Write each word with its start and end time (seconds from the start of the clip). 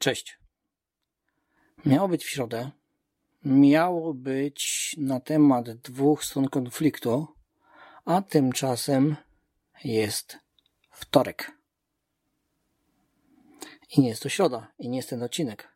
Cześć. 0.00 0.38
Miało 1.86 2.08
być 2.08 2.24
w 2.24 2.28
środę. 2.28 2.70
Miało 3.44 4.14
być 4.14 4.94
na 4.98 5.20
temat 5.20 5.70
dwóch 5.70 6.24
stron 6.24 6.48
konfliktu, 6.48 7.26
a 8.04 8.22
tymczasem 8.22 9.16
jest 9.84 10.38
wtorek. 10.90 11.52
I 13.96 14.00
nie 14.00 14.08
jest 14.08 14.22
to 14.22 14.28
środa, 14.28 14.72
i 14.78 14.88
nie 14.88 14.96
jest 14.96 15.10
ten 15.10 15.22
odcinek. 15.22 15.68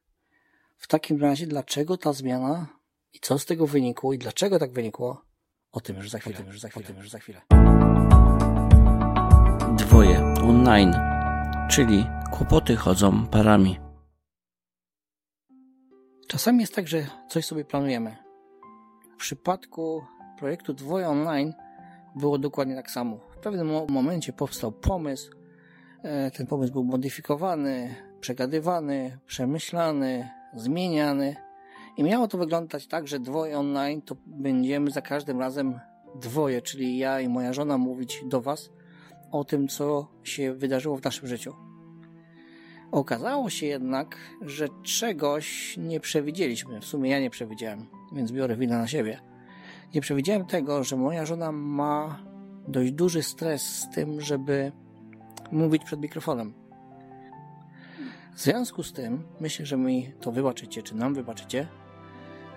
W 0.76 0.86
takim 0.86 1.20
razie, 1.22 1.46
dlaczego 1.46 1.96
ta 1.96 2.12
zmiana 2.12 2.66
i 3.12 3.20
co 3.20 3.38
z 3.38 3.46
tego 3.46 3.66
wynikło 3.66 4.12
i 4.12 4.18
dlaczego 4.18 4.58
tak 4.58 4.72
wynikło? 4.72 5.24
O 5.72 5.80
tym 5.80 5.96
już 5.96 6.10
za 6.10 6.18
chwilę. 6.18 6.36
O 6.36 6.38
tym 6.38 6.46
już 6.46 6.60
za 6.60 6.68
chwilę. 6.68 6.84
O 6.84 6.88
tym 6.88 6.96
już 6.96 7.10
za 7.10 7.18
chwilę. 7.18 7.40
Dwoje 9.76 10.18
online, 10.42 10.94
czyli 11.70 12.06
kłopoty 12.32 12.76
chodzą 12.76 13.26
parami. 13.26 13.83
Czasami 16.34 16.60
jest 16.60 16.74
tak, 16.74 16.88
że 16.88 17.06
coś 17.28 17.44
sobie 17.44 17.64
planujemy. 17.64 18.16
W 19.14 19.16
przypadku 19.16 20.02
projektu 20.38 20.74
Dwoje 20.74 21.08
Online 21.08 21.54
było 22.16 22.38
dokładnie 22.38 22.74
tak 22.74 22.90
samo. 22.90 23.16
W 23.16 23.38
pewnym 23.38 23.70
momencie 23.88 24.32
powstał 24.32 24.72
pomysł. 24.72 25.30
E, 26.02 26.30
ten 26.30 26.46
pomysł 26.46 26.72
był 26.72 26.84
modyfikowany, 26.84 27.94
przegadywany, 28.20 29.18
przemyślany, 29.26 30.28
zmieniany. 30.54 31.36
I 31.96 32.02
miało 32.02 32.28
to 32.28 32.38
wyglądać 32.38 32.86
tak, 32.86 33.08
że 33.08 33.20
dwoje 33.20 33.58
online 33.58 34.02
to 34.02 34.16
będziemy 34.26 34.90
za 34.90 35.00
każdym 35.00 35.40
razem 35.40 35.80
dwoje, 36.20 36.62
czyli 36.62 36.98
ja 36.98 37.20
i 37.20 37.28
moja 37.28 37.52
żona 37.52 37.78
mówić 37.78 38.20
do 38.26 38.40
Was 38.40 38.70
o 39.30 39.44
tym, 39.44 39.68
co 39.68 40.08
się 40.22 40.54
wydarzyło 40.54 40.96
w 40.96 41.04
naszym 41.04 41.28
życiu. 41.28 41.63
Okazało 42.94 43.50
się 43.50 43.66
jednak, 43.66 44.16
że 44.40 44.68
czegoś 44.82 45.76
nie 45.76 46.00
przewidzieliśmy. 46.00 46.80
W 46.80 46.84
sumie 46.84 47.10
ja 47.10 47.20
nie 47.20 47.30
przewidziałem, 47.30 47.86
więc 48.12 48.32
biorę 48.32 48.56
winę 48.56 48.78
na 48.78 48.86
siebie. 48.86 49.20
Nie 49.94 50.00
przewidziałem 50.00 50.46
tego, 50.46 50.84
że 50.84 50.96
moja 50.96 51.26
żona 51.26 51.52
ma 51.52 52.18
dość 52.68 52.92
duży 52.92 53.22
stres 53.22 53.62
z 53.62 53.90
tym, 53.90 54.20
żeby 54.20 54.72
mówić 55.52 55.84
przed 55.84 56.00
mikrofonem. 56.00 56.54
W 58.34 58.40
związku 58.40 58.82
z 58.82 58.92
tym, 58.92 59.24
myślę, 59.40 59.66
że 59.66 59.76
mi 59.76 60.12
to 60.20 60.32
wybaczycie, 60.32 60.82
czy 60.82 60.96
nam 60.96 61.14
wybaczycie, 61.14 61.68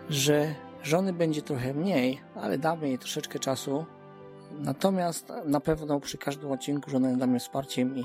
że 0.10 0.56
żony 0.84 1.14
będzie 1.14 1.42
trochę 1.42 1.74
mniej, 1.74 2.22
ale 2.36 2.58
damy 2.58 2.88
jej 2.88 3.00
troszeczkę 3.00 3.40
czasu. 3.40 3.86
Natomiast 4.60 5.34
na 5.46 5.60
pewno 5.60 6.00
przy 6.00 6.18
każdym 6.18 6.52
odcinku 6.52 6.90
żona 6.90 7.16
da 7.16 7.28
mnie 7.28 7.40
wsparciem 7.40 7.98
i 7.98 8.04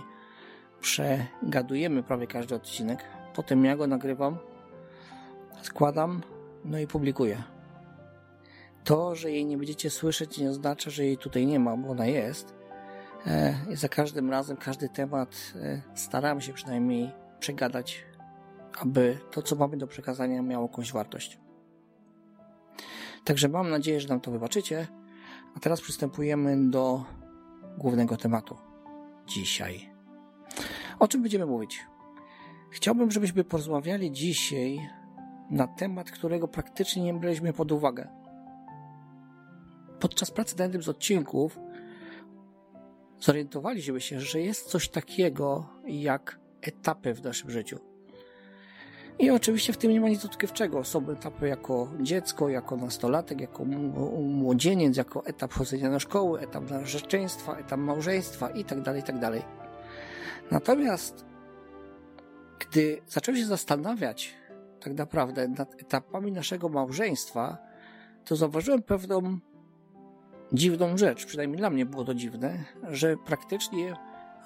przegadujemy 0.82 2.02
prawie 2.02 2.26
każdy 2.26 2.54
odcinek. 2.54 3.04
Potem 3.34 3.64
ja 3.64 3.76
go 3.76 3.86
nagrywam, 3.86 4.38
składam, 5.62 6.22
no 6.64 6.78
i 6.78 6.86
publikuję. 6.86 7.42
To, 8.84 9.14
że 9.14 9.30
jej 9.30 9.46
nie 9.46 9.56
będziecie 9.56 9.90
słyszeć, 9.90 10.38
nie 10.38 10.50
oznacza, 10.50 10.90
że 10.90 11.04
jej 11.04 11.18
tutaj 11.18 11.46
nie 11.46 11.60
ma, 11.60 11.76
bo 11.76 11.88
ona 11.88 12.06
jest. 12.06 12.54
E, 13.26 13.54
I 13.70 13.76
za 13.76 13.88
każdym 13.88 14.30
razem, 14.30 14.56
każdy 14.56 14.88
temat 14.88 15.52
e, 15.56 15.82
staramy 15.94 16.42
się 16.42 16.52
przynajmniej 16.52 17.10
przegadać, 17.40 18.04
aby 18.80 19.18
to, 19.30 19.42
co 19.42 19.56
mamy 19.56 19.76
do 19.76 19.86
przekazania, 19.86 20.42
miało 20.42 20.66
jakąś 20.66 20.92
wartość. 20.92 21.38
Także 23.24 23.48
mam 23.48 23.70
nadzieję, 23.70 24.00
że 24.00 24.08
nam 24.08 24.20
to 24.20 24.30
wybaczycie. 24.30 24.86
A 25.56 25.60
teraz 25.60 25.80
przystępujemy 25.80 26.70
do 26.70 27.04
głównego 27.78 28.16
tematu. 28.16 28.56
Dzisiaj. 29.26 29.91
O 31.02 31.08
czym 31.08 31.22
będziemy 31.22 31.46
mówić? 31.46 31.86
Chciałbym, 32.70 33.10
żebyśmy 33.10 33.44
porozmawiali 33.44 34.12
dzisiaj 34.12 34.88
na 35.50 35.66
temat, 35.66 36.10
którego 36.10 36.48
praktycznie 36.48 37.02
nie 37.02 37.14
braliśmy 37.14 37.52
pod 37.52 37.72
uwagę. 37.72 38.08
Podczas 40.00 40.30
pracy 40.30 40.54
nad 40.58 40.60
jednym 40.60 40.82
z 40.82 40.88
odcinków 40.88 41.58
zorientowaliśmy 43.20 44.00
się, 44.00 44.20
że 44.20 44.40
jest 44.40 44.66
coś 44.66 44.88
takiego 44.88 45.66
jak 45.86 46.38
etapy 46.60 47.14
w 47.14 47.24
naszym 47.24 47.50
życiu. 47.50 47.78
I 49.18 49.30
oczywiście 49.30 49.72
w 49.72 49.76
tym 49.76 49.90
nie 49.90 50.00
ma 50.00 50.08
nic 50.08 50.24
odkrywczego. 50.24 50.84
Są 50.84 51.10
etapy 51.10 51.48
jako 51.48 51.88
dziecko, 52.00 52.48
jako 52.48 52.76
nastolatek, 52.76 53.40
jako 53.40 53.64
młodzieniec, 53.64 54.96
jako 54.96 55.26
etap 55.26 55.52
chodzenia 55.52 55.90
do 55.90 56.00
szkoły, 56.00 56.40
etap 56.40 56.70
narzeczeństwa, 56.70 57.56
etap 57.56 57.80
małżeństwa 57.80 58.50
itd., 58.50 58.84
tak 58.84 58.96
itd. 58.96 59.42
Natomiast 60.52 61.24
gdy 62.58 63.02
zacząłem 63.08 63.40
się 63.40 63.46
zastanawiać 63.46 64.34
tak 64.80 64.94
naprawdę 64.94 65.48
nad 65.48 65.82
etapami 65.82 66.32
naszego 66.32 66.68
małżeństwa, 66.68 67.58
to 68.24 68.36
zauważyłem 68.36 68.82
pewną 68.82 69.38
dziwną 70.52 70.98
rzecz, 70.98 71.26
przynajmniej 71.26 71.58
dla 71.58 71.70
mnie 71.70 71.86
było 71.86 72.04
to 72.04 72.14
dziwne, 72.14 72.64
że 72.88 73.16
praktycznie 73.16 73.96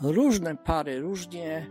różne 0.00 0.56
pary 0.56 1.00
różnie 1.00 1.66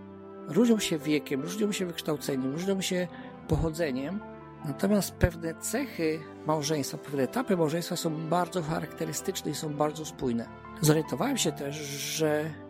różnią 0.47 0.79
się 0.79 0.97
wiekiem, 0.97 1.41
różnią 1.41 1.71
się 1.71 1.85
wykształceniem, 1.85 2.51
różnią 2.51 2.81
się 2.81 3.07
pochodzeniem, 3.47 4.19
natomiast 4.65 5.11
pewne 5.11 5.53
cechy 5.53 6.19
małżeństwa, 6.45 6.97
pewne 6.97 7.23
etapy 7.23 7.57
małżeństwa 7.57 7.95
są 7.95 8.29
bardzo 8.29 8.61
charakterystyczne 8.61 9.51
i 9.51 9.55
są 9.55 9.73
bardzo 9.73 10.05
spójne. 10.05 10.47
Zorientowałem 10.81 11.37
się 11.37 11.51
też, 11.51 11.75
że 11.75 12.64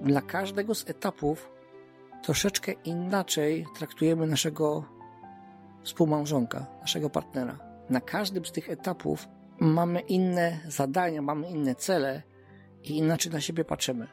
dla 0.00 0.22
każdego 0.22 0.74
z 0.74 0.90
etapów 0.90 1.50
troszeczkę 2.22 2.72
inaczej 2.72 3.66
traktujemy 3.78 4.26
naszego 4.26 4.84
współmałżonka, 5.82 6.66
naszego 6.80 7.10
partnera. 7.10 7.58
Na 7.90 8.00
każdym 8.00 8.44
z 8.44 8.52
tych 8.52 8.70
etapów 8.70 9.28
mamy 9.60 10.00
inne 10.00 10.58
zadania, 10.68 11.22
mamy 11.22 11.48
inne 11.50 11.74
cele 11.74 12.22
i 12.84 12.96
inaczej 12.96 13.32
na 13.32 13.40
siebie 13.40 13.64
patrzymy. 13.64 14.08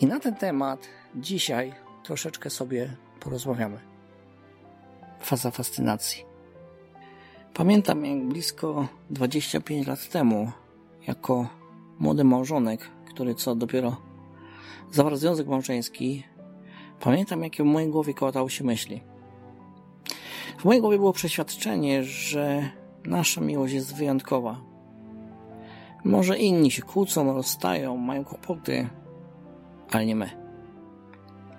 I 0.00 0.06
na 0.06 0.20
ten 0.20 0.34
temat 0.34 0.88
dzisiaj 1.16 1.74
troszeczkę 2.02 2.50
sobie 2.50 2.96
porozmawiamy. 3.20 3.78
Faza 5.20 5.50
fascynacji. 5.50 6.24
Pamiętam, 7.54 8.04
jak 8.04 8.28
blisko 8.28 8.88
25 9.10 9.86
lat 9.86 10.08
temu, 10.08 10.52
jako 11.06 11.48
młody 11.98 12.24
małżonek, 12.24 12.90
który 13.10 13.34
co 13.34 13.54
dopiero 13.54 13.96
zawarł 14.94 15.16
związek 15.16 15.46
małżeński, 15.46 16.22
pamiętam, 17.00 17.42
jakie 17.42 17.62
w 17.62 17.66
mojej 17.66 17.90
głowie 17.90 18.14
kołatały 18.14 18.50
się 18.50 18.64
myśli. 18.64 19.00
W 20.58 20.64
mojej 20.64 20.80
głowie 20.80 20.96
było 20.96 21.12
przeświadczenie, 21.12 22.04
że 22.04 22.70
nasza 23.04 23.40
miłość 23.40 23.74
jest 23.74 23.96
wyjątkowa. 23.96 24.60
Może 26.04 26.38
inni 26.38 26.70
się 26.70 26.82
kłócą, 26.82 27.34
rozstają, 27.34 27.96
mają 27.96 28.24
kłopoty, 28.24 28.88
ale 29.90 30.06
nie 30.06 30.16
my. 30.16 30.30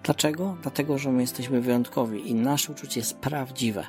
Dlaczego? 0.03 0.57
Dlatego, 0.61 0.97
że 0.97 1.11
my 1.11 1.21
jesteśmy 1.21 1.61
wyjątkowi 1.61 2.29
i 2.29 2.35
nasze 2.35 2.71
uczucie 2.71 2.99
jest 2.99 3.17
prawdziwe. 3.17 3.85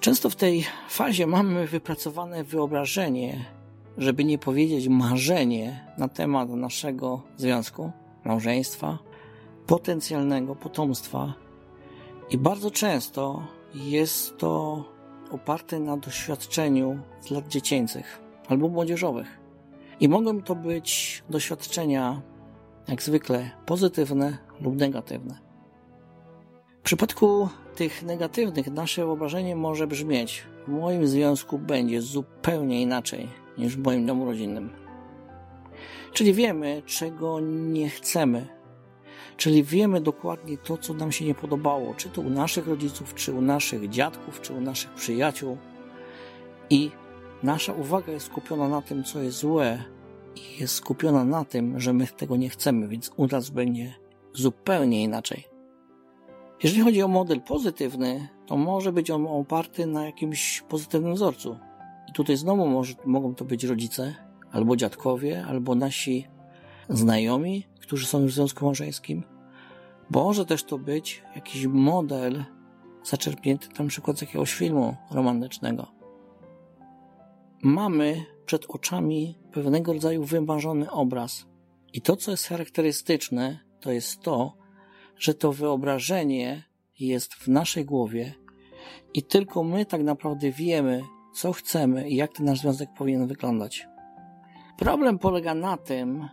Często 0.00 0.30
w 0.30 0.36
tej 0.36 0.64
fazie 0.88 1.26
mamy 1.26 1.66
wypracowane 1.66 2.44
wyobrażenie, 2.44 3.44
żeby 3.98 4.24
nie 4.24 4.38
powiedzieć 4.38 4.88
marzenie 4.88 5.94
na 5.98 6.08
temat 6.08 6.48
naszego 6.48 7.22
związku, 7.36 7.92
małżeństwa, 8.24 8.98
potencjalnego 9.66 10.56
potomstwa. 10.56 11.34
I 12.30 12.38
bardzo 12.38 12.70
często 12.70 13.46
jest 13.74 14.38
to 14.38 14.84
oparte 15.30 15.80
na 15.80 15.96
doświadczeniu 15.96 16.98
z 17.20 17.30
lat 17.30 17.48
dziecięcych 17.48 18.20
albo 18.48 18.68
młodzieżowych. 18.68 19.38
I 20.00 20.08
mogą 20.08 20.42
to 20.42 20.54
być 20.54 21.22
doświadczenia 21.30 22.22
jak 22.88 23.02
zwykle 23.02 23.50
pozytywne 23.66 24.38
lub 24.60 24.76
negatywne. 24.76 25.38
W 26.78 26.82
przypadku 26.82 27.48
tych 27.76 28.02
negatywnych 28.02 28.66
nasze 28.66 29.04
wyobrażenie 29.04 29.56
może 29.56 29.86
brzmieć: 29.86 30.44
w 30.66 30.70
moim 30.70 31.06
związku 31.06 31.58
będzie 31.58 32.02
zupełnie 32.02 32.82
inaczej 32.82 33.28
niż 33.58 33.76
w 33.76 33.82
moim 33.82 34.06
domu 34.06 34.24
rodzinnym. 34.24 34.81
Czyli 36.12 36.32
wiemy, 36.32 36.82
czego 36.86 37.40
nie 37.40 37.90
chcemy. 37.90 38.46
Czyli 39.36 39.64
wiemy 39.64 40.00
dokładnie 40.00 40.58
to, 40.58 40.78
co 40.78 40.94
nam 40.94 41.12
się 41.12 41.24
nie 41.24 41.34
podobało, 41.34 41.94
czy 41.94 42.08
to 42.08 42.20
u 42.20 42.30
naszych 42.30 42.66
rodziców, 42.66 43.14
czy 43.14 43.32
u 43.32 43.40
naszych 43.40 43.88
dziadków, 43.88 44.40
czy 44.40 44.52
u 44.52 44.60
naszych 44.60 44.90
przyjaciół. 44.90 45.58
I 46.70 46.90
nasza 47.42 47.72
uwaga 47.72 48.12
jest 48.12 48.26
skupiona 48.26 48.68
na 48.68 48.82
tym, 48.82 49.04
co 49.04 49.22
jest 49.22 49.38
złe, 49.38 49.84
i 50.36 50.60
jest 50.60 50.74
skupiona 50.74 51.24
na 51.24 51.44
tym, 51.44 51.80
że 51.80 51.92
my 51.92 52.06
tego 52.06 52.36
nie 52.36 52.48
chcemy, 52.48 52.88
więc 52.88 53.10
u 53.16 53.26
nas 53.26 53.50
będzie 53.50 53.94
zupełnie 54.34 55.02
inaczej. 55.02 55.44
Jeżeli 56.62 56.82
chodzi 56.82 57.02
o 57.02 57.08
model 57.08 57.40
pozytywny, 57.40 58.28
to 58.46 58.56
może 58.56 58.92
być 58.92 59.10
on 59.10 59.26
oparty 59.26 59.86
na 59.86 60.06
jakimś 60.06 60.62
pozytywnym 60.68 61.14
wzorcu. 61.14 61.58
I 62.08 62.12
tutaj 62.12 62.36
znowu 62.36 62.66
może, 62.66 62.94
mogą 63.04 63.34
to 63.34 63.44
być 63.44 63.64
rodzice, 63.64 64.14
albo 64.52 64.76
dziadkowie, 64.76 65.44
albo 65.48 65.74
nasi 65.74 66.26
znajomi, 66.88 67.66
którzy 67.80 68.06
są 68.06 68.26
w 68.26 68.30
związku 68.30 68.64
małżeńskim, 68.64 69.22
Może 70.10 70.46
też 70.46 70.64
to 70.64 70.78
być 70.78 71.22
jakiś 71.34 71.66
model 71.66 72.44
zaczerpnięty 73.04 73.68
na 73.78 73.88
przykład 73.88 74.18
z 74.18 74.20
jakiegoś 74.20 74.54
filmu 74.54 74.96
romantycznego. 75.10 75.86
Mamy 77.62 78.24
przed 78.46 78.66
oczami 78.68 79.38
pewnego 79.52 79.92
rodzaju 79.92 80.24
wymarzony 80.24 80.90
obraz. 80.90 81.46
I 81.92 82.00
to, 82.00 82.16
co 82.16 82.30
jest 82.30 82.46
charakterystyczne, 82.46 83.58
to 83.80 83.92
jest 83.92 84.20
to, 84.20 84.56
że 85.18 85.34
to 85.34 85.52
wyobrażenie 85.52 86.64
jest 87.00 87.34
w 87.34 87.48
naszej 87.48 87.84
głowie 87.84 88.34
i 89.14 89.22
tylko 89.22 89.64
my 89.64 89.86
tak 89.86 90.02
naprawdę 90.02 90.50
wiemy, 90.50 91.02
co 91.34 91.52
chcemy 91.52 92.10
i 92.10 92.16
jak 92.16 92.32
ten 92.32 92.46
nasz 92.46 92.60
związek 92.60 92.88
powinien 92.98 93.26
wyglądać. 93.26 93.86
Problem 94.82 95.18
polega 95.18 95.54
na 95.54 95.76
tym, 95.76 96.28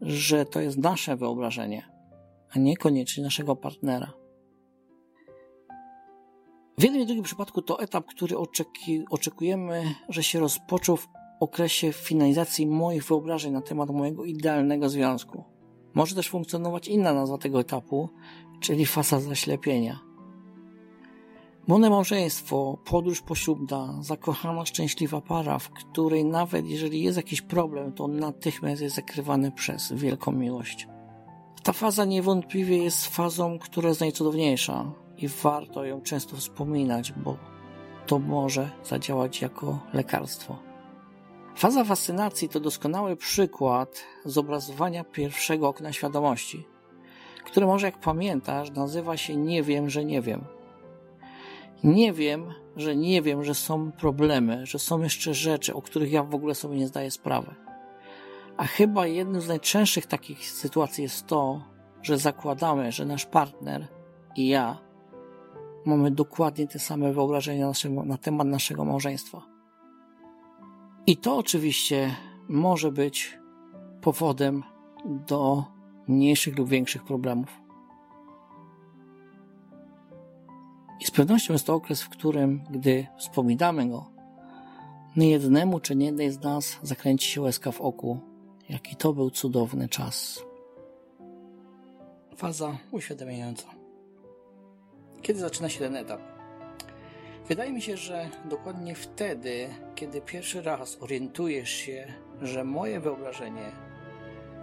że 0.00 0.46
to 0.46 0.60
jest 0.60 0.78
nasze 0.78 1.16
wyobrażenie, 1.16 1.82
a 2.50 2.58
niekoniecznie 2.58 3.24
naszego 3.24 3.56
partnera. 3.56 4.12
W 6.78 6.82
jednym 6.82 7.02
i 7.02 7.06
drugim 7.06 7.24
przypadku 7.24 7.62
to 7.62 7.80
etap, 7.80 8.06
który 8.06 8.38
oczeki, 8.38 9.04
oczekujemy, 9.10 9.94
że 10.08 10.22
się 10.22 10.40
rozpoczął 10.40 10.96
w 10.96 11.08
okresie 11.40 11.92
finalizacji 11.92 12.66
moich 12.66 13.04
wyobrażeń 13.04 13.52
na 13.52 13.62
temat 13.62 13.90
mojego 13.90 14.24
idealnego 14.24 14.88
związku. 14.88 15.44
Może 15.94 16.14
też 16.14 16.28
funkcjonować 16.28 16.88
inna 16.88 17.12
nazwa 17.12 17.38
tego 17.38 17.60
etapu, 17.60 18.08
czyli 18.60 18.86
faza 18.86 19.20
zaślepienia. 19.20 20.11
Młode 21.66 21.90
małżeństwo, 21.90 22.78
podróż 22.84 23.20
poślubna, 23.20 23.98
zakochana, 24.00 24.66
szczęśliwa 24.66 25.20
para, 25.20 25.58
w 25.58 25.70
której 25.70 26.24
nawet 26.24 26.66
jeżeli 26.66 27.02
jest 27.02 27.16
jakiś 27.16 27.42
problem, 27.42 27.92
to 27.92 28.08
natychmiast 28.08 28.82
jest 28.82 28.96
zakrywany 28.96 29.52
przez 29.52 29.92
wielką 29.92 30.32
miłość. 30.32 30.88
Ta 31.62 31.72
faza 31.72 32.04
niewątpliwie 32.04 32.78
jest 32.78 33.06
fazą, 33.06 33.58
która 33.58 33.88
jest 33.88 34.00
najcudowniejsza 34.00 34.92
i 35.16 35.28
warto 35.28 35.84
ją 35.84 36.00
często 36.00 36.36
wspominać, 36.36 37.12
bo 37.12 37.36
to 38.06 38.18
może 38.18 38.70
zadziałać 38.84 39.42
jako 39.42 39.78
lekarstwo. 39.92 40.58
Faza 41.56 41.84
fascynacji 41.84 42.48
to 42.48 42.60
doskonały 42.60 43.16
przykład 43.16 44.04
zobrazowania 44.24 45.04
pierwszego 45.04 45.68
okna 45.68 45.92
świadomości, 45.92 46.66
które 47.44 47.66
może, 47.66 47.86
jak 47.86 47.98
pamiętasz, 47.98 48.70
nazywa 48.70 49.16
się 49.16 49.36
Nie 49.36 49.62
wiem, 49.62 49.90
że 49.90 50.04
nie 50.04 50.22
wiem. 50.22 50.44
Nie 51.84 52.12
wiem, 52.12 52.54
że 52.76 52.96
nie 52.96 53.22
wiem, 53.22 53.44
że 53.44 53.54
są 53.54 53.92
problemy, 53.92 54.66
że 54.66 54.78
są 54.78 55.02
jeszcze 55.02 55.34
rzeczy, 55.34 55.74
o 55.74 55.82
których 55.82 56.12
ja 56.12 56.22
w 56.22 56.34
ogóle 56.34 56.54
sobie 56.54 56.76
nie 56.76 56.86
zdaję 56.86 57.10
sprawy. 57.10 57.54
A 58.56 58.66
chyba 58.66 59.06
jedną 59.06 59.40
z 59.40 59.48
najczęstszych 59.48 60.06
takich 60.06 60.50
sytuacji 60.50 61.02
jest 61.02 61.26
to, 61.26 61.64
że 62.02 62.18
zakładamy, 62.18 62.92
że 62.92 63.04
nasz 63.04 63.26
partner 63.26 63.88
i 64.36 64.48
ja 64.48 64.78
mamy 65.84 66.10
dokładnie 66.10 66.66
te 66.66 66.78
same 66.78 67.12
wyobrażenia 67.12 67.66
naszego, 67.66 68.04
na 68.04 68.18
temat 68.18 68.46
naszego 68.46 68.84
małżeństwa. 68.84 69.42
I 71.06 71.16
to 71.16 71.36
oczywiście 71.36 72.16
może 72.48 72.92
być 72.92 73.38
powodem 74.00 74.62
do 75.04 75.64
mniejszych 76.08 76.58
lub 76.58 76.68
większych 76.68 77.04
problemów. 77.04 77.61
I 81.02 81.06
z 81.06 81.10
pewnością 81.10 81.52
jest 81.52 81.66
to 81.66 81.74
okres, 81.74 82.02
w 82.02 82.08
którym, 82.08 82.64
gdy 82.70 83.06
wspominamy 83.18 83.88
go, 83.88 84.10
nie 85.16 85.30
jednemu 85.30 85.80
czy 85.80 85.96
nie 85.96 86.06
jednej 86.06 86.30
z 86.30 86.40
nas 86.40 86.78
zakręci 86.82 87.30
się 87.30 87.40
łezka 87.40 87.72
w 87.72 87.80
oku, 87.80 88.20
jaki 88.68 88.96
to 88.96 89.12
był 89.12 89.30
cudowny 89.30 89.88
czas. 89.88 90.42
Faza 92.36 92.78
uświadamiająca. 92.90 93.64
Kiedy 95.22 95.40
zaczyna 95.40 95.68
się 95.68 95.78
ten 95.78 95.96
etap? 95.96 96.20
Wydaje 97.48 97.72
mi 97.72 97.82
się, 97.82 97.96
że 97.96 98.30
dokładnie 98.44 98.94
wtedy, 98.94 99.68
kiedy 99.94 100.20
pierwszy 100.20 100.62
raz 100.62 100.98
orientujesz 101.00 101.70
się, 101.70 102.12
że 102.42 102.64
moje 102.64 103.00
wyobrażenie, 103.00 103.72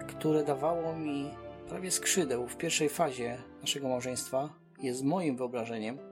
które 0.07 0.43
dawało 0.43 0.95
mi 0.95 1.29
prawie 1.69 1.91
skrzydeł 1.91 2.47
w 2.47 2.57
pierwszej 2.57 2.89
fazie 2.89 3.37
naszego 3.61 3.87
małżeństwa, 3.87 4.49
jest 4.81 5.03
moim 5.03 5.37
wyobrażeniem, 5.37 6.09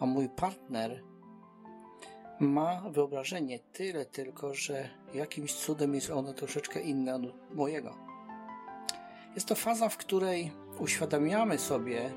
a 0.00 0.06
mój 0.06 0.28
partner 0.28 1.02
ma 2.40 2.82
wyobrażenie 2.90 3.58
tyle 3.58 4.06
tylko, 4.06 4.54
że 4.54 4.88
jakimś 5.14 5.54
cudem 5.54 5.94
jest 5.94 6.10
ono 6.10 6.32
troszeczkę 6.32 6.80
inne 6.80 7.14
od 7.14 7.54
mojego. 7.54 7.94
Jest 9.34 9.48
to 9.48 9.54
faza, 9.54 9.88
w 9.88 9.96
której 9.96 10.52
uświadamiamy 10.78 11.58
sobie 11.58 12.10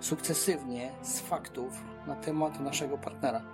sukcesywnie 0.00 0.92
z 1.02 1.20
faktów 1.20 1.72
na 2.06 2.16
temat 2.16 2.60
naszego 2.60 2.98
partnera. 2.98 3.44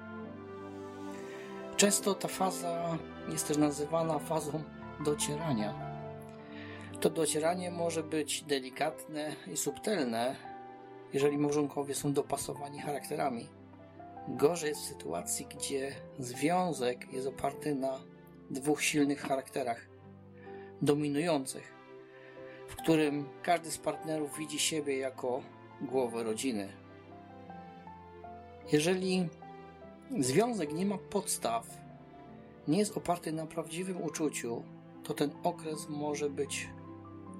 Często 1.76 2.14
ta 2.14 2.28
faza 2.28 2.98
jest 3.28 3.48
też 3.48 3.56
nazywana 3.56 4.18
fazą 4.18 4.62
docierania. 5.04 5.74
To 7.00 7.10
docieranie 7.10 7.70
może 7.70 8.02
być 8.02 8.42
delikatne 8.42 9.36
i 9.52 9.56
subtelne, 9.56 10.36
jeżeli 11.12 11.38
małżonkowie 11.38 11.94
są 11.94 12.12
dopasowani 12.12 12.80
charakterami. 12.80 13.48
Gorzej 14.28 14.68
jest 14.68 14.80
w 14.80 14.84
sytuacji, 14.84 15.46
gdzie 15.46 15.92
związek 16.18 17.12
jest 17.12 17.26
oparty 17.26 17.74
na 17.74 18.00
dwóch 18.50 18.82
silnych 18.82 19.20
charakterach, 19.20 19.88
dominujących, 20.82 21.72
w 22.68 22.76
którym 22.76 23.28
każdy 23.42 23.70
z 23.70 23.78
partnerów 23.78 24.38
widzi 24.38 24.58
siebie 24.58 24.98
jako 24.98 25.42
głowę 25.80 26.22
rodziny. 26.22 26.68
Jeżeli 28.72 29.28
związek 30.18 30.72
nie 30.72 30.86
ma 30.86 30.98
podstaw, 30.98 31.66
nie 32.68 32.78
jest 32.78 32.96
oparty 32.96 33.32
na 33.32 33.46
prawdziwym 33.46 34.02
uczuciu, 34.02 34.62
to 35.04 35.14
ten 35.14 35.30
okres 35.42 35.88
może 35.88 36.30
być 36.30 36.68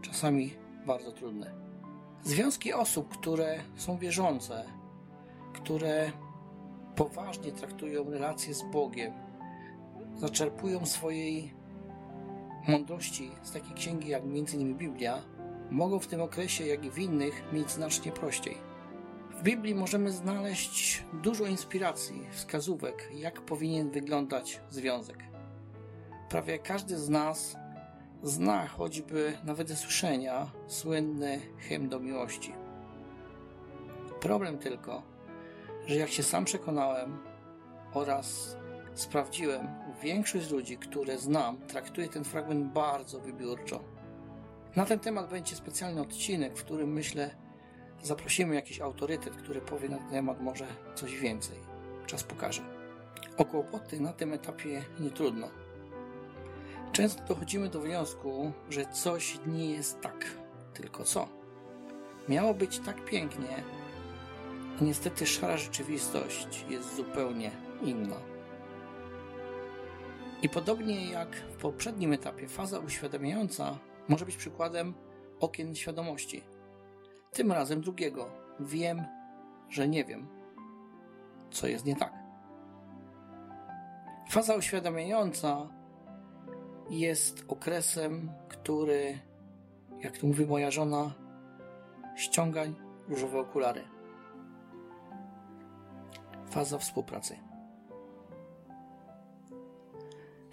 czasami 0.03 0.55
bardzo 0.87 1.13
trudny. 1.13 1.70
Związki 2.25 2.73
osób, 2.73 3.09
które 3.09 3.61
są 3.77 3.99
wierzące, 3.99 4.65
które 5.53 6.13
poważnie 6.97 7.53
traktują 7.53 8.11
relacje 8.11 8.55
z 8.55 8.63
Bogiem, 8.63 9.13
zaczerpują 10.17 10.87
swojej 10.87 11.55
mądrości 12.69 13.31
z 13.43 13.53
takiej 13.53 13.75
księgi 13.75 14.09
jak 14.09 14.23
m.in. 14.23 14.75
Biblia, 14.75 15.23
mogą 15.71 15.99
w 15.99 16.07
tym 16.07 16.21
okresie, 16.21 16.67
jak 16.67 16.85
i 16.85 16.91
w 16.91 16.99
innych, 16.99 17.43
mieć 17.53 17.71
znacznie 17.71 18.13
prościej. 18.13 18.57
W 19.31 19.43
Biblii 19.43 19.75
możemy 19.75 20.13
znaleźć 20.13 21.05
dużo 21.23 21.47
inspiracji, 21.47 22.27
wskazówek, 22.31 23.11
jak 23.15 23.41
powinien 23.41 23.91
wyglądać 23.91 24.61
związek. 24.71 25.19
Prawie 26.29 26.59
każdy 26.59 26.99
z 26.99 27.09
nas 27.09 27.57
zna 28.23 28.67
choćby 28.67 29.39
nawet 29.45 29.69
ze 29.69 29.77
słyszenia 29.77 30.51
słynny 30.67 31.41
hymn 31.69 31.89
do 31.89 32.01
miłości. 32.01 32.53
Problem 34.21 34.59
tylko, 34.59 35.03
że 35.87 35.97
jak 35.97 36.11
się 36.11 36.23
sam 36.23 36.45
przekonałem 36.45 37.19
oraz 37.93 38.57
sprawdziłem, 38.95 39.69
większość 40.03 40.51
ludzi, 40.51 40.79
które 40.79 41.19
znam, 41.19 41.59
traktuje 41.59 42.09
ten 42.09 42.25
fragment 42.25 42.73
bardzo 42.73 43.21
wybiórczo. 43.21 43.81
Na 44.77 44.87
ten 44.87 44.99
temat 44.99 45.31
będzie 45.31 45.57
specjalny 45.57 46.01
odcinek, 46.01 46.59
w 46.59 46.65
którym 46.65 46.93
myślę, 46.93 47.31
zaprosimy 48.03 48.55
jakiś 48.55 48.81
autorytet, 48.81 49.37
który 49.37 49.61
powie 49.61 49.89
na 49.89 49.99
ten 49.99 50.11
temat 50.11 50.41
może 50.41 50.67
coś 50.95 51.21
więcej. 51.21 51.59
Czas 52.07 52.25
pokaże. 52.25 52.63
O 53.37 53.45
kłopoty 53.45 54.01
na 54.01 54.13
tym 54.13 54.33
etapie 54.33 54.83
nie 55.01 55.11
trudno. 55.11 55.49
Często 56.93 57.25
dochodzimy 57.25 57.69
do 57.69 57.81
wniosku, 57.81 58.53
że 58.71 58.87
coś 58.87 59.39
nie 59.47 59.71
jest 59.71 60.01
tak, 60.01 60.25
tylko 60.75 61.05
co? 61.05 61.29
Miało 62.29 62.55
być 62.55 62.79
tak 62.79 63.05
pięknie, 63.05 63.63
a 64.81 64.85
niestety 64.85 65.27
szara 65.27 65.57
rzeczywistość 65.57 66.65
jest 66.69 66.97
zupełnie 66.97 67.51
inna. 67.83 68.17
I 70.43 70.49
podobnie 70.49 71.11
jak 71.11 71.37
w 71.37 71.57
poprzednim 71.57 72.13
etapie, 72.13 72.49
faza 72.49 72.79
uświadamiająca 72.79 73.79
może 74.09 74.27
być 74.27 74.37
przykładem 74.37 74.95
okien 75.41 75.75
świadomości. 75.75 76.43
Tym 77.33 77.53
razem 77.53 77.81
drugiego. 77.81 78.29
Wiem, 78.61 79.05
że 79.69 79.89
nie 79.89 80.05
wiem, 80.05 80.29
co 81.51 81.67
jest 81.67 81.85
nie 81.85 81.97
tak. 81.97 82.13
Faza 84.31 84.55
uświadamiająca 84.55 85.69
jest 86.91 87.45
okresem, 87.49 88.33
który, 88.49 89.19
jak 90.01 90.19
to 90.19 90.27
mówi 90.27 90.47
moja 90.47 90.71
żona, 90.71 91.15
ściąga 92.17 92.63
różowe 93.09 93.39
okulary. 93.41 93.85
Faza 96.51 96.79
współpracy. 96.79 97.37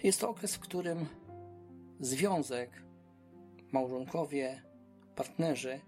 Jest 0.02 0.20
to 0.20 0.30
okres, 0.30 0.54
w 0.54 0.60
którym 0.60 1.06
związek 2.00 2.82
małżonkowie, 3.72 4.62
partnerzy 5.16 5.80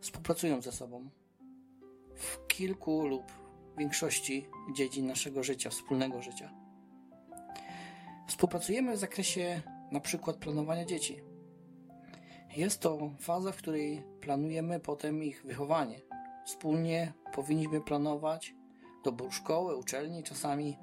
współpracują 0.00 0.60
ze 0.60 0.72
sobą 0.72 1.10
w 2.14 2.46
kilku 2.46 3.06
lub 3.06 3.22
większości 3.78 4.46
dziedzin 4.72 5.06
naszego 5.06 5.42
życia, 5.42 5.70
wspólnego 5.70 6.22
życia. 6.22 6.69
Współpracujemy 8.30 8.96
w 8.96 8.98
zakresie 8.98 9.62
na 9.90 10.00
przykład 10.00 10.36
planowania 10.36 10.84
dzieci. 10.84 11.20
Jest 12.56 12.80
to 12.80 13.10
faza, 13.20 13.52
w 13.52 13.56
której 13.56 14.02
planujemy 14.20 14.80
potem 14.80 15.24
ich 15.24 15.42
wychowanie. 15.44 16.00
Wspólnie 16.46 17.12
powinniśmy 17.34 17.80
planować 17.80 18.54
dobór 19.04 19.32
szkoły, 19.32 19.76
uczelni, 19.76 20.22
czasami 20.22 20.78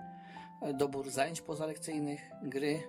dobór 0.73 1.09
zajęć 1.09 1.41
pozalekcyjnych, 1.41 2.21
gry 2.43 2.83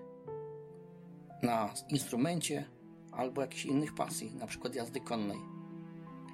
na 1.42 1.74
instrumencie 1.88 2.64
albo 3.12 3.40
jakichś 3.40 3.64
innych 3.64 3.94
pasji, 3.94 4.34
na 4.34 4.46
przykład 4.46 4.74
jazdy 4.74 5.00
konnej. 5.00 5.38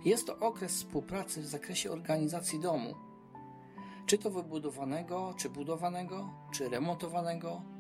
Jest 0.04 0.26
to 0.26 0.38
okres 0.38 0.72
współpracy 0.72 1.40
w 1.40 1.46
zakresie 1.46 1.90
organizacji 1.90 2.60
domu, 2.60 2.94
czy 4.06 4.18
to 4.18 4.30
wybudowanego, 4.30 5.34
czy 5.36 5.50
budowanego, 5.50 6.30
czy 6.52 6.68
remontowanego. 6.68 7.73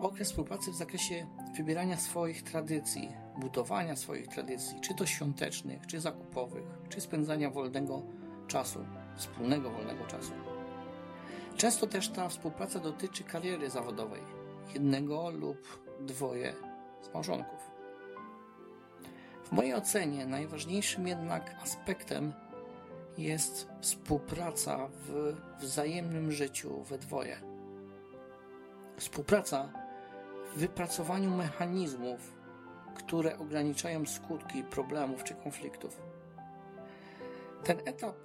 Okres 0.00 0.28
współpracy 0.28 0.70
w 0.70 0.74
zakresie 0.74 1.26
wybierania 1.56 1.96
swoich 1.96 2.42
tradycji, 2.42 3.12
budowania 3.36 3.96
swoich 3.96 4.28
tradycji, 4.28 4.80
czy 4.80 4.94
to 4.94 5.06
świątecznych, 5.06 5.86
czy 5.86 6.00
zakupowych, 6.00 6.64
czy 6.88 7.00
spędzania 7.00 7.50
wolnego 7.50 8.02
czasu, 8.46 8.86
wspólnego 9.16 9.70
wolnego 9.70 10.06
czasu. 10.06 10.32
Często 11.56 11.86
też 11.86 12.08
ta 12.08 12.28
współpraca 12.28 12.78
dotyczy 12.78 13.24
kariery 13.24 13.70
zawodowej 13.70 14.22
jednego 14.74 15.30
lub 15.30 15.86
dwoje 16.00 16.54
z 17.02 17.14
małżonków. 17.14 17.70
W 19.44 19.52
mojej 19.52 19.74
ocenie 19.74 20.26
najważniejszym 20.26 21.08
jednak 21.08 21.56
aspektem 21.62 22.32
jest 23.18 23.68
współpraca 23.80 24.88
w 24.92 25.36
wzajemnym 25.60 26.32
życiu 26.32 26.82
we 26.82 26.98
dwoje. 26.98 27.36
Współpraca 28.96 29.85
w 30.54 30.58
wypracowaniu 30.58 31.30
mechanizmów, 31.30 32.36
które 32.94 33.38
ograniczają 33.38 34.06
skutki 34.06 34.64
problemów 34.64 35.24
czy 35.24 35.34
konfliktów. 35.34 36.02
Ten 37.64 37.78
etap 37.84 38.16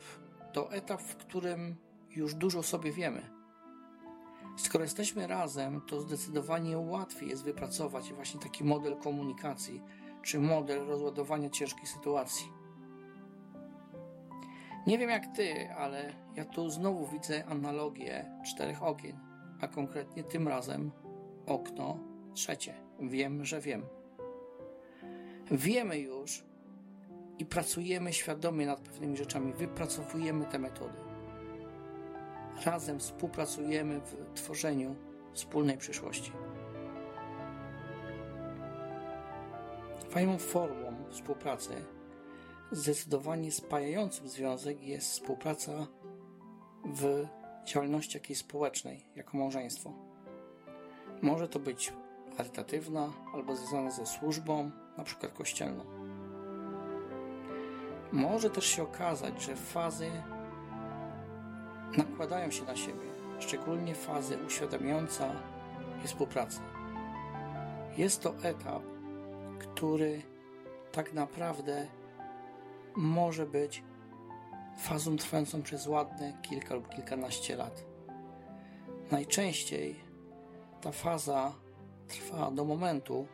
to 0.53 0.71
etap, 0.71 1.01
w 1.01 1.15
którym 1.15 1.75
już 2.09 2.35
dużo 2.35 2.63
sobie 2.63 2.91
wiemy. 2.91 3.29
Skoro 4.57 4.83
jesteśmy 4.83 5.27
razem, 5.27 5.81
to 5.81 6.01
zdecydowanie 6.01 6.77
łatwiej 6.77 7.29
jest 7.29 7.43
wypracować 7.43 8.13
właśnie 8.13 8.39
taki 8.39 8.63
model 8.63 8.95
komunikacji, 8.95 9.81
czy 10.21 10.39
model 10.39 10.85
rozładowania 10.85 11.49
ciężkich 11.49 11.89
sytuacji. 11.89 12.51
Nie 14.87 14.97
wiem 14.97 15.09
jak 15.09 15.35
ty, 15.35 15.69
ale 15.77 16.13
ja 16.35 16.45
tu 16.45 16.69
znowu 16.69 17.07
widzę 17.07 17.45
analogię 17.45 18.25
czterech 18.45 18.83
okien, 18.83 19.19
a 19.61 19.67
konkretnie 19.67 20.23
tym 20.23 20.47
razem 20.47 20.91
okno 21.45 22.10
trzecie. 22.33 22.73
Wiem, 22.99 23.45
że 23.45 23.61
wiem. 23.61 23.85
Wiemy 25.51 25.99
już 25.99 26.43
i 27.39 27.45
pracujemy 27.45 28.13
świadomie 28.13 28.65
nad 28.65 28.79
pewnymi 28.79 29.17
rzeczami, 29.17 29.53
wypracowujemy 29.53 30.45
te 30.45 30.59
metody. 30.59 30.97
Razem 32.65 32.99
współpracujemy 32.99 33.99
w 33.99 34.33
tworzeniu 34.33 34.95
wspólnej 35.33 35.77
przyszłości. 35.77 36.31
Fajną 40.09 40.37
formą 40.37 40.95
współpracy, 41.09 41.73
zdecydowanie 42.71 43.51
spajającym 43.51 44.27
związek 44.27 44.83
jest 44.83 45.11
współpraca 45.11 45.87
w 46.85 47.25
działalności 47.65 48.17
jakiejś 48.17 48.39
społecznej, 48.39 49.05
jako 49.15 49.37
małżeństwo. 49.37 49.93
Może 51.21 51.47
to 51.47 51.59
być 51.59 51.93
charytatywna 52.37 53.09
albo 53.33 53.55
związana 53.55 53.91
ze 53.91 54.05
służbą, 54.05 54.71
na 54.97 55.03
przykład 55.03 55.33
kościelną. 55.33 55.85
Może 58.11 58.49
też 58.49 58.65
się 58.65 58.83
okazać, 58.83 59.41
że 59.41 59.55
fazy 59.55 60.11
nakładają 61.97 62.51
się 62.51 62.63
na 62.63 62.75
siebie, 62.75 63.07
szczególnie 63.39 63.95
fazy 63.95 64.37
uświadamiająca 64.47 65.29
i 66.03 66.07
współpracy. 66.07 66.59
Jest 67.97 68.21
to 68.21 68.35
etap, 68.43 68.83
który 69.59 70.21
tak 70.91 71.13
naprawdę 71.13 71.87
może 72.95 73.45
być 73.45 73.83
fazą 74.77 75.17
trwającą 75.17 75.61
przez 75.61 75.87
ładne 75.87 76.33
kilka 76.41 76.75
lub 76.75 76.89
kilkanaście 76.89 77.55
lat. 77.55 77.83
Najczęściej 79.11 79.95
ta 80.81 80.91
faza 80.91 81.53
trwa 82.11 82.51
do 82.51 82.65
momentu, 82.65 83.27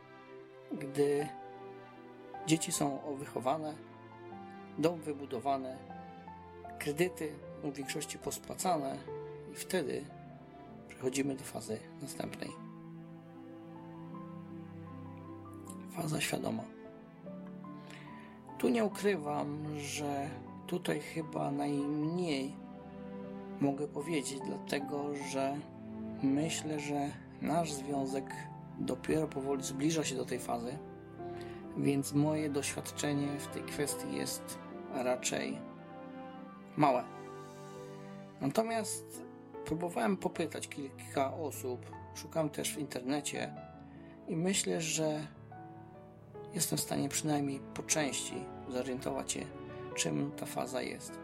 gdy 0.72 1.27
dzieci 2.48 2.72
są 2.72 3.00
wychowane, 3.17 3.74
dom 4.77 5.01
wybudowany, 5.01 5.77
kredyty 6.79 7.34
w 7.63 7.74
większości 7.74 8.17
pospłacane 8.17 8.98
i 9.51 9.55
wtedy 9.55 10.05
przechodzimy 10.88 11.36
do 11.36 11.43
fazy 11.43 11.79
następnej. 12.01 12.50
Faza 15.91 16.22
świadoma. 16.22 16.63
Tu 18.57 18.69
nie 18.69 18.86
ukrywam, 18.86 19.79
że 19.79 20.29
tutaj 20.67 21.00
chyba 21.00 21.51
najmniej 21.51 22.53
mogę 23.62 23.88
powiedzieć, 23.88 24.39
dlatego 24.46 25.15
że 25.31 25.57
myślę, 26.24 26.79
że 26.79 27.12
nasz 27.41 27.74
związek 27.74 28.25
dopiero 28.79 29.27
powoli 29.27 29.63
zbliża 29.63 30.03
się 30.03 30.15
do 30.15 30.25
tej 30.25 30.39
fazy, 30.39 30.77
więc 31.77 32.13
moje 32.13 32.50
doświadczenie 32.50 33.27
w 33.39 33.48
tej 33.48 33.63
kwestii 33.63 34.15
jest 34.15 34.60
raczej 34.93 35.60
małe. 36.77 37.03
Natomiast 38.41 39.24
próbowałem 39.65 40.17
popytać 40.17 40.67
kilka 40.67 41.34
osób, 41.34 41.91
szukam 42.15 42.50
też 42.50 42.75
w 42.75 42.77
internecie 42.77 43.53
i 44.27 44.36
myślę, 44.36 44.81
że 44.81 45.27
jestem 46.53 46.77
w 46.77 46.81
stanie 46.81 47.10
przynajmniej 47.10 47.60
po 47.74 47.84
części 47.84 48.46
zorientować 48.69 49.31
się, 49.31 49.46
czym 49.96 50.31
ta 50.31 50.46
faza 50.46 50.81
jest. 50.81 51.19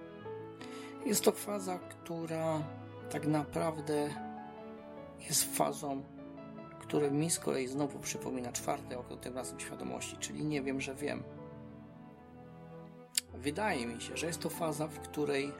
Jest 1.05 1.23
to 1.23 1.31
faza, 1.31 1.79
która 1.79 2.63
tak 3.09 3.27
naprawdę 3.27 4.09
jest 5.29 5.57
fazą, 5.57 6.03
która 6.87 7.09
mi 7.09 7.29
z 7.29 7.39
kolei 7.39 7.67
znowu 7.67 7.99
przypomina 7.99 8.51
czwarte 8.51 8.99
oko 8.99 9.17
tym 9.17 9.35
razem 9.35 9.59
świadomości, 9.59 10.17
czyli 10.17 10.45
nie 10.45 10.61
wiem, 10.61 10.81
że 10.81 10.95
wiem. 10.95 11.23
Wydaje 13.33 13.87
mi 13.87 14.01
się, 14.01 14.17
że 14.17 14.27
jest 14.27 14.39
to 14.39 14.49
faza, 14.49 14.87
w 14.87 14.99
której 14.99 15.51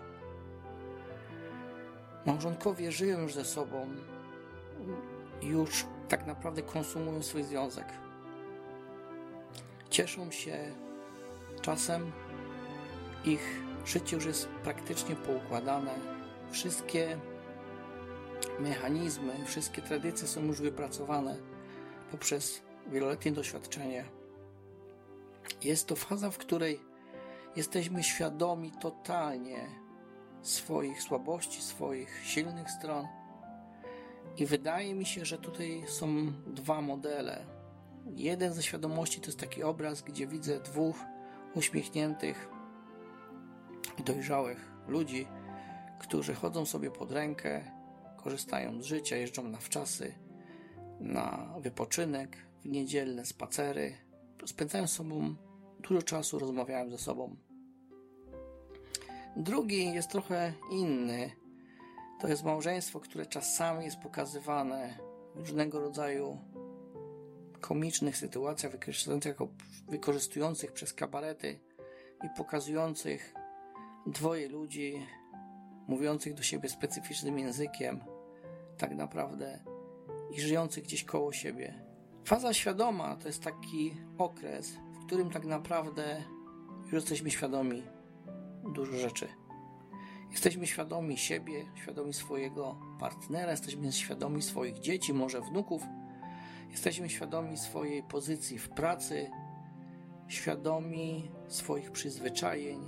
małżonkowie 2.26 2.92
żyją 2.92 3.20
już 3.20 3.34
ze 3.34 3.46
sobą, 3.46 3.88
już 5.42 5.86
tak 6.10 6.28
naprawdę 6.28 6.62
konsumują 6.62 7.24
swój 7.24 7.44
związek 7.44 7.86
cieszą 9.94 10.32
się 10.32 10.58
czasem, 11.62 12.12
ich 13.26 13.62
życie 13.86 14.16
już 14.16 14.26
jest 14.26 14.48
praktycznie 14.48 15.16
poukładane, 15.16 15.92
wszystkie 16.52 17.18
mechanizmy, 18.60 19.46
wszystkie 19.46 19.82
tradycje 19.82 20.28
są 20.28 20.44
już 20.46 20.62
wypracowane 20.62 21.38
poprzez 22.12 22.62
wieloletnie 22.88 23.32
doświadczenie. 23.32 24.06
Jest 25.64 25.88
to 25.88 25.96
faza, 25.96 26.32
w 26.32 26.38
której 26.38 26.80
jesteśmy 27.56 28.04
świadomi 28.04 28.72
totalnie 28.72 29.68
swoich 30.42 31.02
słabości, 31.02 31.62
swoich 31.62 32.22
silnych 32.24 32.72
stron. 32.72 33.08
I 34.38 34.46
wydaje 34.46 34.96
mi 34.96 35.06
się, 35.06 35.26
że 35.26 35.38
tutaj 35.38 35.84
są 35.88 36.34
dwa 36.48 36.82
modele 36.82 37.46
Jeden 38.06 38.54
ze 38.54 38.64
świadomości 38.64 39.22
to 39.22 39.26
jest 39.26 39.40
taki 39.40 39.64
obraz, 39.64 40.02
gdzie 40.02 40.28
widzę 40.28 40.60
dwóch 40.60 40.96
uśmiechniętych, 41.56 42.50
dojrzałych 44.06 44.72
ludzi, 44.88 45.28
którzy 46.00 46.34
chodzą 46.34 46.66
sobie 46.66 46.92
pod 46.92 47.12
rękę, 47.12 47.72
korzystają 48.24 48.82
z 48.82 48.86
życia, 48.86 49.18
jeżdżą 49.18 49.44
na 49.44 49.58
wczasy, 49.58 50.14
na 51.00 51.56
wypoczynek, 51.60 52.38
w 52.62 52.66
niedzielne 52.66 53.26
spacery, 53.26 53.98
spędzają 54.46 54.88
z 54.88 54.92
sobą 54.92 55.36
dużo 55.80 56.02
czasu, 56.02 56.40
rozmawiają 56.40 56.90
ze 56.90 56.98
sobą. 56.98 57.36
Drugi 59.36 59.94
jest 59.94 60.10
trochę 60.10 60.54
inny. 60.72 61.32
To 62.22 62.28
jest 62.28 62.44
małżeństwo, 62.44 63.00
które 63.00 63.26
czasami 63.26 63.86
jest 63.86 63.98
pokazywane 63.98 64.98
w 65.36 65.40
różnego 65.40 65.80
rodzaju 65.80 66.38
komicznych 67.62 68.18
sytuacjach 68.18 68.72
wykorzystujących, 68.72 69.38
wykorzystujących 69.90 70.72
przez 70.72 70.94
kabarety 70.94 71.60
i 72.24 72.28
pokazujących 72.38 73.34
dwoje 74.08 74.50
ludzi 74.50 75.08
mówiących 75.88 76.34
do 76.34 76.44
siebie 76.44 76.70
specyficznym 76.70 77.40
językiem, 77.40 78.00
tak 78.84 78.96
naprawdę, 78.96 79.60
i 80.32 80.42
żyjących 80.42 80.84
gdzieś 80.84 81.04
koło 81.04 81.32
siebie. 81.34 81.74
Faza 82.26 82.54
świadoma 82.54 83.16
to 83.16 83.28
jest 83.28 83.44
taki 83.44 83.94
okres, 84.18 84.78
w 84.94 85.06
którym 85.06 85.30
tak 85.30 85.46
naprawdę 85.46 86.24
już 86.84 86.94
jesteśmy 86.94 87.32
świadomi 87.32 87.84
dużo 88.74 88.98
rzeczy. 88.98 89.28
Jesteśmy 90.32 90.68
świadomi 90.68 91.18
siebie, 91.18 91.66
świadomi 91.76 92.14
swojego 92.14 92.78
partnera, 93.00 93.52
jesteśmy 93.52 93.92
świadomi 93.92 94.42
swoich 94.42 94.80
dzieci, 94.80 95.14
może 95.14 95.42
wnuków, 95.42 95.84
jesteśmy 96.72 97.10
świadomi 97.10 97.58
swojej 97.58 98.04
pozycji 98.04 98.60
w 98.60 98.70
pracy, 98.70 99.32
świadomi 100.28 101.32
swoich 101.48 101.92
przyzwyczajeń 101.92 102.80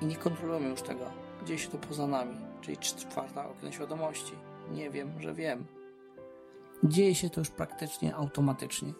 i 0.00 0.06
nie 0.06 0.16
kontrolujemy 0.16 0.68
już 0.68 0.82
tego. 0.82 1.10
Gdzieś 1.42 1.66
to 1.66 1.78
poza 1.78 2.06
nami, 2.06 2.36
czyli 2.60 2.76
czwarta 2.76 3.48
okno 3.48 3.72
świadomości. 3.72 4.49
Nie 4.70 4.90
wiem, 4.90 5.20
że 5.20 5.34
wiem. 5.34 5.66
Dzieje 6.84 7.14
się 7.14 7.30
to 7.30 7.40
już 7.40 7.50
praktycznie 7.50 8.14
automatycznie. 8.14 8.92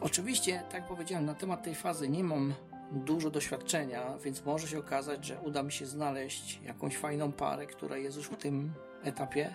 Oczywiście, 0.00 0.62
tak 0.62 0.74
jak 0.74 0.88
powiedziałem, 0.88 1.24
na 1.24 1.34
temat 1.34 1.62
tej 1.62 1.74
fazy 1.74 2.08
nie 2.08 2.24
mam 2.24 2.54
dużo 2.92 3.30
doświadczenia, 3.30 4.18
więc 4.18 4.44
może 4.44 4.68
się 4.68 4.78
okazać, 4.78 5.24
że 5.24 5.40
uda 5.40 5.62
mi 5.62 5.72
się 5.72 5.86
znaleźć 5.86 6.60
jakąś 6.64 6.96
fajną 6.96 7.32
parę, 7.32 7.66
która 7.66 7.96
jest 7.96 8.16
już 8.16 8.26
w 8.26 8.36
tym 8.36 8.72
etapie, 9.02 9.54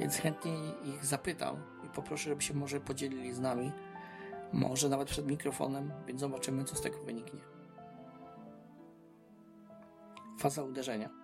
więc 0.00 0.16
chętnie 0.16 0.52
ich 0.84 1.04
zapytam 1.04 1.56
i 1.86 1.88
poproszę, 1.88 2.30
żeby 2.30 2.42
się 2.42 2.54
może 2.54 2.80
podzielili 2.80 3.32
z 3.32 3.40
nami, 3.40 3.72
może 4.52 4.88
nawet 4.88 5.08
przed 5.08 5.26
mikrofonem, 5.26 5.92
więc 6.06 6.20
zobaczymy, 6.20 6.64
co 6.64 6.76
z 6.76 6.80
tego 6.80 6.98
wyniknie. 6.98 7.40
Faza 10.38 10.62
uderzenia. 10.62 11.21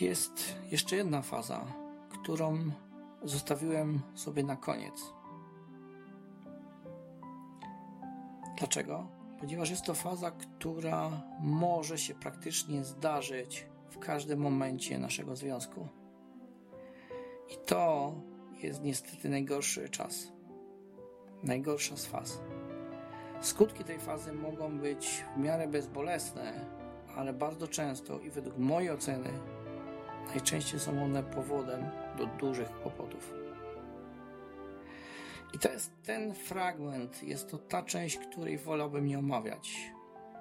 Jest 0.00 0.54
jeszcze 0.70 0.96
jedna 0.96 1.22
faza, 1.22 1.64
którą 2.10 2.58
zostawiłem 3.22 4.00
sobie 4.14 4.42
na 4.42 4.56
koniec. 4.56 5.12
Dlaczego? 8.58 9.06
Ponieważ 9.40 9.70
jest 9.70 9.84
to 9.84 9.94
faza, 9.94 10.30
która 10.30 11.22
może 11.40 11.98
się 11.98 12.14
praktycznie 12.14 12.84
zdarzyć 12.84 13.66
w 13.90 13.98
każdym 13.98 14.40
momencie 14.40 14.98
naszego 14.98 15.36
związku. 15.36 15.88
I 17.50 17.66
to 17.66 18.14
jest 18.62 18.82
niestety 18.82 19.28
najgorszy 19.28 19.88
czas. 19.88 20.32
Najgorsza 21.42 21.96
z 21.96 22.06
faz. 22.06 22.40
Skutki 23.40 23.84
tej 23.84 23.98
fazy 23.98 24.32
mogą 24.32 24.78
być 24.78 25.24
w 25.36 25.38
miarę 25.38 25.68
bezbolesne, 25.68 26.66
ale 27.16 27.32
bardzo 27.32 27.68
często 27.68 28.20
i 28.20 28.30
według 28.30 28.58
mojej 28.58 28.90
oceny 28.90 29.30
najczęściej 30.28 30.80
są 30.80 31.04
one 31.04 31.22
powodem 31.22 31.90
do 32.18 32.26
dużych 32.26 32.80
kłopotów. 32.80 33.34
I 35.54 35.58
to 35.58 35.72
jest 35.72 35.92
ten 36.02 36.34
fragment, 36.34 37.22
jest 37.22 37.50
to 37.50 37.58
ta 37.58 37.82
część, 37.82 38.18
której 38.18 38.58
wolałbym 38.58 39.06
nie 39.06 39.18
omawiać. 39.18 39.92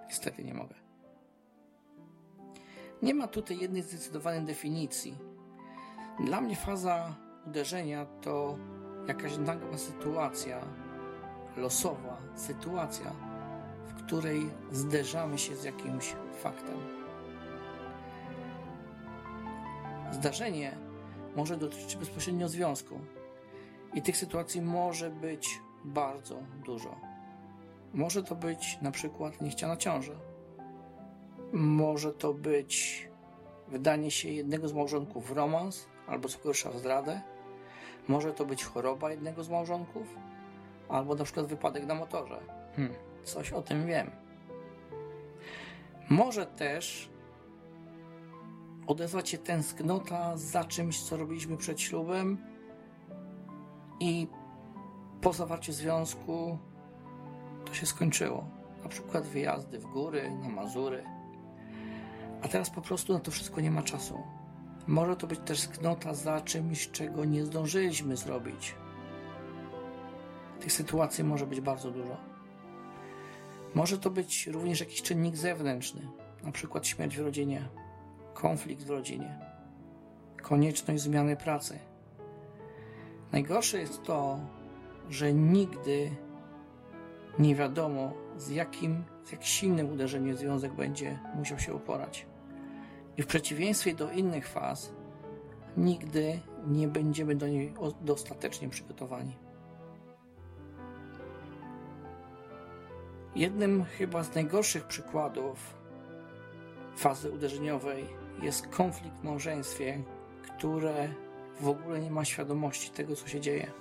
Niestety 0.07 0.43
nie 0.43 0.53
mogę. 0.53 0.75
Nie 3.01 3.13
ma 3.13 3.27
tutaj 3.27 3.59
jednej 3.59 3.81
zdecydowanej 3.81 4.41
definicji. 4.41 5.17
Dla 6.19 6.41
mnie 6.41 6.55
faza 6.55 7.15
uderzenia 7.47 8.05
to 8.05 8.57
jakaś 9.07 9.37
nagła 9.37 9.77
sytuacja, 9.77 10.61
losowa 11.57 12.17
sytuacja, 12.35 13.11
w 13.85 13.93
której 13.93 14.49
zderzamy 14.71 15.37
się 15.37 15.55
z 15.55 15.63
jakimś 15.63 16.15
faktem. 16.41 16.94
Zdarzenie 20.15 20.77
może 21.35 21.57
dotyczyć 21.57 21.95
bezpośrednio 21.95 22.49
związku, 22.49 22.99
i 23.93 24.01
tych 24.01 24.17
sytuacji 24.17 24.61
może 24.61 25.09
być 25.09 25.59
bardzo 25.85 26.35
dużo. 26.65 26.95
Może 27.93 28.23
to 28.23 28.35
być 28.35 28.77
na 28.81 28.91
przykład 28.91 29.41
niechciana 29.41 29.77
ciąża. 29.77 30.13
Może 31.53 32.13
to 32.13 32.33
być 32.33 33.07
wydanie 33.67 34.11
się 34.11 34.29
jednego 34.29 34.67
z 34.67 34.73
małżonków 34.73 35.27
w 35.27 35.31
romans 35.31 35.87
albo 36.07 36.29
co 36.29 36.39
gorsza 36.43 36.71
w 36.71 36.79
zdradę. 36.79 37.21
Może 38.07 38.33
to 38.33 38.45
być 38.45 38.63
choroba 38.63 39.11
jednego 39.11 39.43
z 39.43 39.49
małżonków 39.49 40.15
albo 40.89 41.15
na 41.15 41.23
przykład 41.23 41.45
wypadek 41.45 41.85
na 41.85 41.95
motorze. 41.95 42.39
Hmm, 42.75 42.95
coś 43.23 43.53
o 43.53 43.61
tym 43.61 43.87
wiem. 43.87 44.11
Może 46.09 46.45
też 46.45 47.09
odezwać 48.87 49.29
się 49.29 49.37
tęsknota 49.37 50.37
za 50.37 50.63
czymś, 50.63 51.03
co 51.03 51.17
robiliśmy 51.17 51.57
przed 51.57 51.81
ślubem 51.81 52.37
i 53.99 54.27
po 55.21 55.33
zawarciu 55.33 55.73
związku 55.73 56.57
to 57.65 57.73
się 57.73 57.85
skończyło. 57.85 58.47
Na 58.83 58.89
przykład 58.89 59.23
wyjazdy 59.23 59.79
w 59.79 59.85
góry, 59.85 60.31
na 60.41 60.49
Mazury. 60.49 61.03
A 62.41 62.47
teraz 62.47 62.69
po 62.69 62.81
prostu 62.81 63.13
na 63.13 63.19
to 63.19 63.31
wszystko 63.31 63.61
nie 63.61 63.71
ma 63.71 63.81
czasu. 63.81 64.23
Może 64.87 65.15
to 65.15 65.27
być 65.27 65.39
też 65.39 65.59
sknota 65.59 66.13
za 66.13 66.41
czymś, 66.41 66.91
czego 66.91 67.25
nie 67.25 67.45
zdążyliśmy 67.45 68.17
zrobić. 68.17 68.75
Tych 70.59 70.71
sytuacji 70.71 71.23
może 71.23 71.47
być 71.47 71.61
bardzo 71.61 71.91
dużo. 71.91 72.17
Może 73.75 73.97
to 73.97 74.09
być 74.09 74.47
również 74.47 74.79
jakiś 74.79 75.01
czynnik 75.01 75.35
zewnętrzny, 75.35 76.07
na 76.43 76.51
przykład 76.51 76.87
śmierć 76.87 77.17
w 77.17 77.21
rodzinie, 77.21 77.69
konflikt 78.35 78.83
w 78.83 78.89
rodzinie, 78.89 79.39
konieczność 80.41 81.01
zmiany 81.03 81.35
pracy 81.35 81.79
Najgorsze 83.35 83.79
jest 83.79 84.03
to, 84.03 84.39
że 85.09 85.33
nigdy 85.33 86.11
nie 87.39 87.55
wiadomo, 87.55 88.13
z 88.37 88.49
jakim, 88.49 89.03
z 89.23 89.31
jak 89.31 89.43
silnym 89.43 89.91
uderzeniem 89.91 90.37
związek 90.37 90.73
będzie 90.73 91.19
musiał 91.35 91.59
się 91.59 91.73
uporać. 91.73 92.25
I 93.17 93.23
w 93.23 93.27
przeciwieństwie 93.27 93.95
do 93.95 94.11
innych 94.11 94.47
faz, 94.47 94.93
nigdy 95.77 96.39
nie 96.67 96.87
będziemy 96.87 97.35
do 97.35 97.47
niej 97.47 97.73
dostatecznie 98.01 98.69
przygotowani. 98.69 99.35
Jednym 103.35 103.83
chyba 103.83 104.23
z 104.23 104.35
najgorszych 104.35 104.87
przykładów 104.87 105.77
fazy 106.95 107.31
uderzeniowej 107.31 108.05
jest 108.41 108.67
konflikt 108.67 109.17
w 109.17 109.23
małżeństwie, 109.23 110.03
które 110.41 111.09
w 111.59 111.67
ogóle 111.67 111.99
nie 111.99 112.11
ma 112.11 112.25
świadomości 112.25 112.91
tego, 112.91 113.15
co 113.15 113.27
się 113.27 113.41
dzieje. 113.41 113.71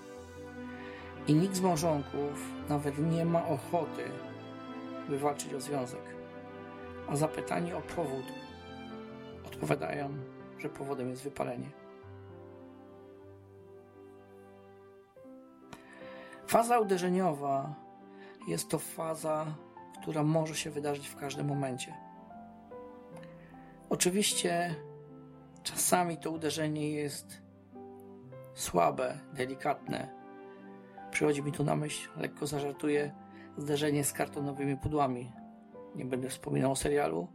I 1.26 1.34
nikt 1.34 1.54
z 1.54 1.60
małżonków 1.60 2.52
nawet 2.68 2.98
nie 2.98 3.24
ma 3.24 3.46
ochoty 3.46 4.04
wywalczyć 5.08 5.54
o 5.54 5.60
związek. 5.60 6.02
A 7.08 7.16
zapytani 7.16 7.72
o 7.72 7.80
powód 7.80 8.24
odpowiadają, 9.46 10.10
że 10.58 10.68
powodem 10.68 11.10
jest 11.10 11.22
wypalenie. 11.22 11.70
Faza 16.46 16.78
uderzeniowa 16.78 17.74
jest 18.48 18.68
to 18.68 18.78
faza, 18.78 19.46
która 20.02 20.22
może 20.22 20.54
się 20.54 20.70
wydarzyć 20.70 21.08
w 21.08 21.16
każdym 21.16 21.46
momencie. 21.46 22.03
Oczywiście 23.94 24.74
czasami 25.62 26.16
to 26.16 26.30
uderzenie 26.30 26.90
jest 26.90 27.42
słabe, 28.54 29.20
delikatne. 29.34 30.14
Przychodzi 31.10 31.42
mi 31.42 31.52
tu 31.52 31.64
na 31.64 31.76
myśl, 31.76 32.10
lekko 32.16 32.46
zażartuję, 32.46 33.14
zderzenie 33.56 34.04
z 34.04 34.12
kartonowymi 34.12 34.76
pudłami. 34.76 35.32
Nie 35.94 36.04
będę 36.04 36.28
wspominał 36.28 36.72
o 36.72 36.76
serialu. 36.76 37.28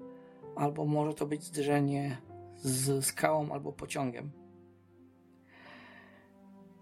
Albo 0.55 0.85
może 0.85 1.13
to 1.13 1.25
być 1.25 1.43
zderzenie 1.43 2.17
z 2.55 3.05
skałą 3.05 3.51
albo 3.51 3.73
pociągiem. 3.73 4.31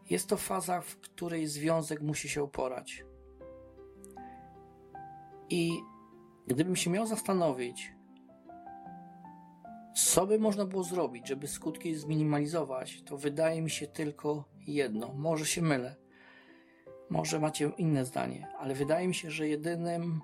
Jest 0.10 0.30
to 0.30 0.38
faza, 0.38 0.82
w 0.82 0.96
której 0.96 1.48
związek 1.48 2.02
musi 2.02 2.30
się 2.30 2.44
uporać. 2.44 3.06
I 5.50 5.72
gdybym 6.48 6.76
się 6.76 6.90
miał 6.90 7.06
zastanowić, 7.06 7.97
co 9.98 10.28
by 10.28 10.40
można 10.40 10.66
było 10.66 10.84
zrobić, 10.84 11.28
żeby 11.28 11.48
skutki 11.48 11.96
zminimalizować, 11.96 13.02
to 13.02 13.18
wydaje 13.18 13.62
mi 13.62 13.70
się 13.70 13.88
tylko 13.88 14.44
jedno. 14.68 15.14
Może 15.14 15.46
się 15.46 15.62
mylę. 15.62 15.96
Może 17.10 17.40
macie 17.40 17.72
inne 17.78 18.06
zdanie, 18.06 18.48
ale 18.60 18.76
wydaje 18.76 19.08
mi 19.08 19.16
się, 19.16 19.32
że 19.32 19.48
jedynym 19.48 20.22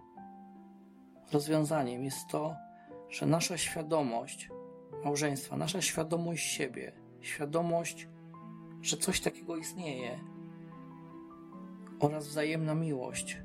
rozwiązaniem 1.32 2.04
jest 2.04 2.28
to, 2.28 2.56
że 3.10 3.26
nasza 3.26 3.58
świadomość 3.58 4.50
małżeństwa, 5.04 5.58
nasza 5.58 5.82
świadomość 5.82 6.46
siebie, 6.46 6.92
świadomość, 7.22 8.08
że 8.82 8.98
coś 8.98 9.22
takiego 9.22 9.58
istnieje 9.58 10.20
oraz 12.00 12.28
wzajemna 12.28 12.76
miłość 12.76 13.38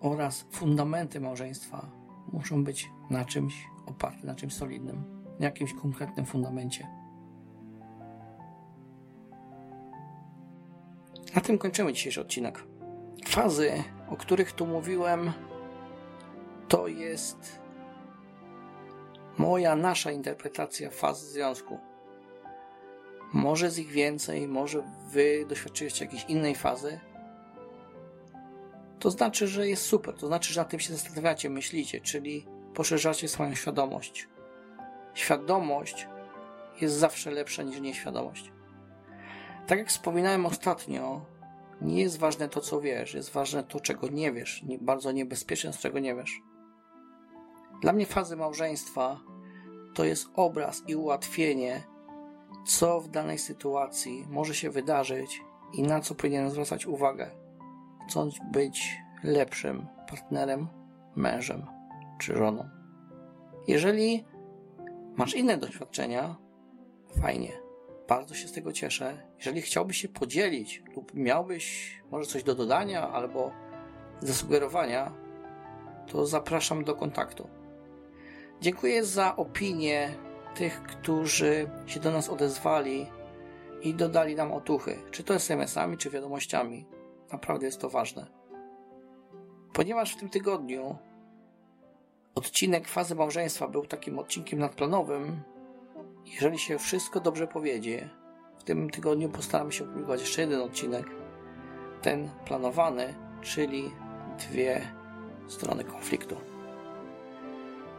oraz 0.00 0.46
fundamenty 0.50 1.20
małżeństwa 1.20 1.90
muszą 2.32 2.64
być 2.64 2.90
na 3.10 3.24
czymś 3.24 3.54
oparte, 3.86 4.26
na 4.26 4.34
czymś 4.34 4.54
solidnym, 4.54 5.19
na 5.40 5.46
jakimś 5.46 5.74
konkretnym 5.74 6.26
fundamencie. 6.26 6.88
Na 11.34 11.40
tym 11.40 11.58
kończymy 11.58 11.92
dzisiejszy 11.92 12.20
odcinek. 12.20 12.64
Fazy, 13.26 13.82
o 14.10 14.16
których 14.16 14.52
tu 14.52 14.66
mówiłem, 14.66 15.32
to 16.68 16.86
jest 16.86 17.60
moja, 19.38 19.76
nasza 19.76 20.10
interpretacja 20.12 20.90
faz 20.90 21.30
związku. 21.30 21.78
Może 23.32 23.70
z 23.70 23.78
ich 23.78 23.90
więcej, 23.90 24.48
może 24.48 24.82
wy 25.08 25.46
doświadczyliście 25.48 26.04
jakiejś 26.04 26.24
innej 26.24 26.54
fazy. 26.54 27.00
To 28.98 29.10
znaczy, 29.10 29.48
że 29.48 29.68
jest 29.68 29.82
super, 29.82 30.14
to 30.14 30.26
znaczy, 30.26 30.52
że 30.52 30.60
na 30.60 30.64
tym 30.64 30.80
się 30.80 30.92
zastanawiacie, 30.92 31.50
myślicie, 31.50 32.00
czyli 32.00 32.46
poszerzacie 32.74 33.28
swoją 33.28 33.54
świadomość. 33.54 34.28
Świadomość 35.14 36.08
jest 36.80 36.94
zawsze 36.94 37.30
lepsza 37.30 37.62
niż 37.62 37.80
nieświadomość. 37.80 38.52
Tak 39.66 39.78
jak 39.78 39.88
wspominałem 39.88 40.46
ostatnio, 40.46 41.20
nie 41.80 42.02
jest 42.02 42.18
ważne 42.18 42.48
to, 42.48 42.60
co 42.60 42.80
wiesz, 42.80 43.14
jest 43.14 43.32
ważne 43.32 43.64
to, 43.64 43.80
czego 43.80 44.08
nie 44.08 44.32
wiesz. 44.32 44.64
Bardzo 44.80 45.12
niebezpieczne, 45.12 45.72
z 45.72 45.78
czego 45.78 45.98
nie 45.98 46.14
wiesz. 46.14 46.40
Dla 47.82 47.92
mnie 47.92 48.06
fazy 48.06 48.36
małżeństwa 48.36 49.20
to 49.94 50.04
jest 50.04 50.28
obraz 50.34 50.82
i 50.88 50.96
ułatwienie, 50.96 51.82
co 52.66 53.00
w 53.00 53.08
danej 53.08 53.38
sytuacji 53.38 54.26
może 54.30 54.54
się 54.54 54.70
wydarzyć 54.70 55.40
i 55.72 55.82
na 55.82 56.00
co 56.00 56.14
powinienem 56.14 56.50
zwracać 56.50 56.86
uwagę, 56.86 57.30
chcąc 58.08 58.34
być 58.52 58.96
lepszym 59.24 59.86
partnerem, 60.08 60.68
mężem 61.16 61.66
czy 62.18 62.36
żoną. 62.36 62.68
Jeżeli 63.68 64.24
masz 65.20 65.34
inne 65.34 65.56
doświadczenia, 65.56 66.36
fajnie 67.20 67.52
bardzo 68.08 68.34
się 68.34 68.48
z 68.48 68.52
tego 68.52 68.72
cieszę. 68.72 69.22
Jeżeli 69.38 69.62
chciałbyś 69.62 69.96
się 69.96 70.08
podzielić 70.08 70.82
lub 70.96 71.14
miałbyś 71.14 71.94
może 72.10 72.26
coś 72.26 72.42
do 72.42 72.54
dodania 72.54 73.10
albo 73.10 73.52
zasugerowania, 74.20 75.12
to 76.06 76.26
zapraszam 76.26 76.84
do 76.84 76.94
kontaktu. 76.94 77.48
Dziękuję 78.60 79.04
za 79.04 79.36
opinie 79.36 80.14
tych, 80.54 80.82
którzy 80.82 81.70
się 81.86 82.00
do 82.00 82.10
nas 82.10 82.28
odezwali 82.28 83.06
i 83.82 83.94
dodali 83.94 84.34
nam 84.34 84.52
otuchy, 84.52 84.98
czy 85.10 85.24
to 85.24 85.34
SMS-ami, 85.34 85.96
czy 85.96 86.10
wiadomościami. 86.10 86.86
Naprawdę 87.32 87.66
jest 87.66 87.80
to 87.80 87.90
ważne. 87.90 88.26
Ponieważ 89.72 90.14
w 90.14 90.18
tym 90.18 90.28
tygodniu 90.28 90.98
odcinek 92.34 92.88
fazy 92.88 93.14
małżeństwa 93.14 93.68
był 93.68 93.86
takim 93.86 94.18
odcinkiem 94.18 94.58
nadplanowym, 94.58 95.42
jeżeli 96.24 96.58
się 96.58 96.78
wszystko 96.78 97.20
dobrze 97.20 97.46
powiedzie, 97.46 98.08
w 98.58 98.64
tym 98.64 98.90
tygodniu 98.90 99.28
postaramy 99.28 99.72
się 99.72 99.84
opublikować 99.84 100.20
jeszcze 100.20 100.40
jeden 100.40 100.60
odcinek, 100.60 101.06
ten 102.02 102.30
planowany, 102.44 103.14
czyli 103.42 103.90
dwie 104.38 104.92
strony 105.48 105.84
konfliktu. 105.84 106.36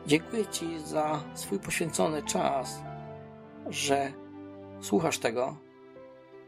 Dziękuję 0.06 0.46
Ci 0.46 0.80
za 0.80 1.24
swój 1.34 1.60
poświęcony 1.60 2.24
czas, 2.24 2.82
że 3.70 4.12
słuchasz 4.82 5.18
tego. 5.18 5.58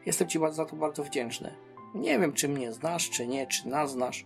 Jestem 0.05 0.27
Ci 0.27 0.39
za 0.51 0.65
to 0.65 0.75
bardzo 0.75 1.03
wdzięczny. 1.03 1.55
Nie 1.95 2.19
wiem, 2.19 2.33
czy 2.33 2.49
mnie 2.49 2.73
znasz, 2.73 3.09
czy 3.09 3.27
nie, 3.27 3.47
czy 3.47 3.67
nas 3.67 3.91
znasz. 3.91 4.25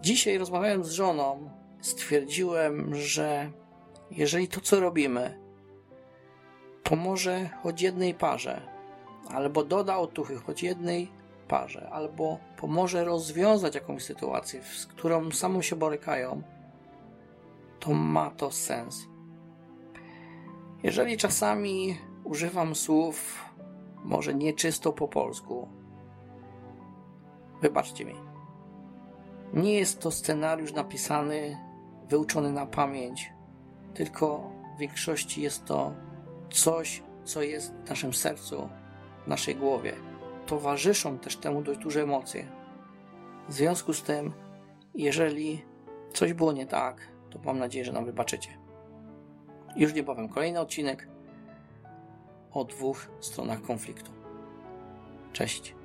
Dzisiaj 0.00 0.38
rozmawiając 0.38 0.86
z 0.86 0.92
żoną, 0.92 1.50
stwierdziłem, 1.80 2.94
że 2.94 3.50
jeżeli 4.10 4.48
to, 4.48 4.60
co 4.60 4.80
robimy, 4.80 5.38
pomoże 6.82 7.48
choć 7.62 7.82
jednej 7.82 8.14
parze, 8.14 8.62
albo 9.28 9.64
doda 9.64 9.98
otuchy 9.98 10.36
choć 10.36 10.62
jednej 10.62 11.10
parze, 11.48 11.90
albo 11.92 12.38
pomoże 12.56 13.04
rozwiązać 13.04 13.74
jakąś 13.74 14.04
sytuację, 14.04 14.62
z 14.62 14.86
którą 14.86 15.30
samą 15.30 15.62
się 15.62 15.76
borykają, 15.76 16.42
to 17.80 17.92
ma 17.92 18.30
to 18.30 18.50
sens. 18.50 19.06
Jeżeli 20.82 21.16
czasami 21.16 21.98
używam 22.24 22.74
słów 22.74 23.44
może 24.04 24.34
nieczysto 24.34 24.92
po 24.92 25.08
polsku, 25.08 25.68
wybaczcie 27.62 28.04
mi. 28.04 28.14
Nie 29.54 29.74
jest 29.74 30.00
to 30.00 30.10
scenariusz 30.10 30.72
napisany, 30.72 31.69
wyuczony 32.10 32.52
na 32.52 32.66
pamięć, 32.66 33.32
tylko 33.94 34.52
w 34.76 34.80
większości 34.80 35.42
jest 35.42 35.64
to 35.64 35.94
coś, 36.50 37.02
co 37.24 37.42
jest 37.42 37.74
w 37.74 37.88
naszym 37.88 38.14
sercu, 38.14 38.68
w 39.24 39.28
naszej 39.28 39.56
głowie. 39.56 39.92
Towarzyszą 40.46 41.18
też 41.18 41.36
temu 41.36 41.62
dość 41.62 41.80
duże 41.80 42.02
emocje. 42.02 42.48
W 43.48 43.52
związku 43.52 43.92
z 43.92 44.02
tym, 44.02 44.32
jeżeli 44.94 45.64
coś 46.12 46.32
było 46.32 46.52
nie 46.52 46.66
tak, 46.66 47.08
to 47.30 47.38
mam 47.44 47.58
nadzieję, 47.58 47.84
że 47.84 47.92
nam 47.92 48.04
wybaczycie. 48.04 48.50
Już 49.76 49.94
niebawem 49.94 50.28
kolejny 50.28 50.60
odcinek 50.60 51.08
o 52.52 52.64
dwóch 52.64 53.10
stronach 53.20 53.62
konfliktu. 53.62 54.12
Cześć. 55.32 55.79